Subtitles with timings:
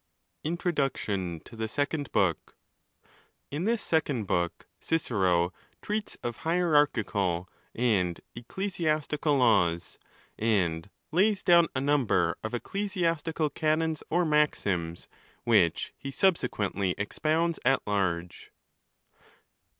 [0.43, 2.55] INTRODUCTION TO THE SECOND BOOK.
[3.51, 9.99] In this Second Book Cicero treats of hierarchical and ecclesiastical laws,
[10.39, 15.07] and lays down a number of ecclesiastical canons or maxims,
[15.43, 18.51] which he subsequently expounds at large.